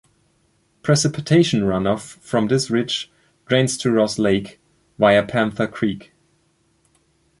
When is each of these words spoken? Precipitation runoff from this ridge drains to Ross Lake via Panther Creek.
Precipitation 0.81 1.59
runoff 1.61 2.17
from 2.17 2.47
this 2.47 2.71
ridge 2.71 3.11
drains 3.45 3.77
to 3.77 3.91
Ross 3.91 4.17
Lake 4.17 4.59
via 4.97 5.21
Panther 5.23 5.67
Creek. 5.67 6.11